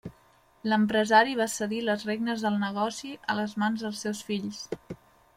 [0.71, 4.63] L'empresari va cedir les regnes del negoci a les mans dels seus fills.